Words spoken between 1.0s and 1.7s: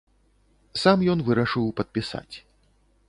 ён вырашыў